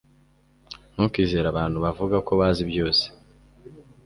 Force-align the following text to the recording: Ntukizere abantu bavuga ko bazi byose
Ntukizere 0.93 1.45
abantu 1.49 1.77
bavuga 1.85 2.17
ko 2.27 2.31
bazi 2.39 2.63
byose 2.71 3.05